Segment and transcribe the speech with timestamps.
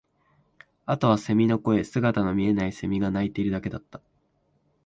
[0.87, 4.01] あとは蝉の声、姿の見えない蝉が鳴いているだけだった